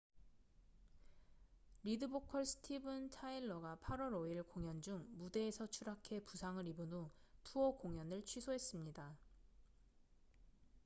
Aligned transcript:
리드 1.83 2.07
보컬 2.07 2.43
스티븐 2.43 3.11
타일러가 3.11 3.77
8월 3.83 4.09
5일 4.13 4.47
공연 4.47 4.81
중 4.81 5.05
무대에서 5.11 5.67
추락해 5.67 6.21
부상을 6.25 6.65
입은 6.67 6.91
후 6.91 7.11
투어 7.43 7.77
공연을 7.77 8.25
취소했습니다 8.25 9.15